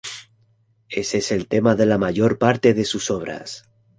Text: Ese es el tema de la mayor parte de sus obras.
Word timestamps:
Ese 0.89 1.19
es 1.19 1.31
el 1.31 1.47
tema 1.47 1.75
de 1.75 1.85
la 1.85 1.99
mayor 1.99 2.39
parte 2.39 2.73
de 2.73 2.85
sus 2.85 3.11
obras. 3.11 3.69